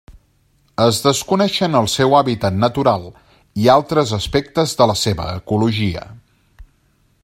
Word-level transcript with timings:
Es 0.85 1.01
desconeixen 1.03 1.77
el 1.81 1.89
seu 1.97 2.15
hàbitat 2.21 2.57
natural 2.63 3.07
i 3.65 3.69
altres 3.77 4.17
aspectes 4.21 4.77
de 4.83 4.91
la 4.93 4.99
seva 5.05 5.33
ecologia. 5.39 6.09